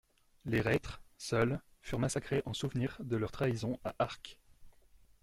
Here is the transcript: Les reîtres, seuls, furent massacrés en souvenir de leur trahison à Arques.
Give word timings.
Les 0.45 0.61
reîtres, 0.61 0.99
seuls, 1.19 1.61
furent 1.83 1.99
massacrés 1.99 2.41
en 2.47 2.55
souvenir 2.55 2.97
de 3.01 3.17
leur 3.17 3.31
trahison 3.31 3.79
à 3.85 3.93
Arques. 3.99 4.39